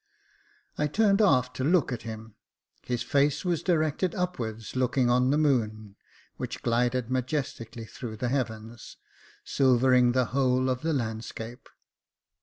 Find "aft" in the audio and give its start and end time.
1.21-1.55